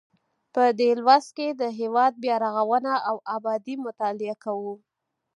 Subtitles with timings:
[0.53, 4.73] په دې لوست کې د هیواد بیا رغونه او ابادي مطالعه کوو.